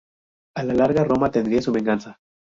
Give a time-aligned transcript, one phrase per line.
[0.55, 2.17] A la larga, Roma tendría su venganza.